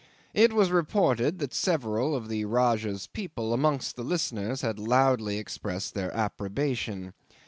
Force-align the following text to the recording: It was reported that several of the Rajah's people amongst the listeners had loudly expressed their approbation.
It 0.33 0.51
was 0.51 0.71
reported 0.71 1.37
that 1.37 1.53
several 1.53 2.15
of 2.15 2.27
the 2.27 2.45
Rajah's 2.45 3.05
people 3.05 3.53
amongst 3.53 3.95
the 3.97 4.03
listeners 4.03 4.61
had 4.61 4.79
loudly 4.79 5.37
expressed 5.37 5.93
their 5.93 6.11
approbation. 6.15 7.13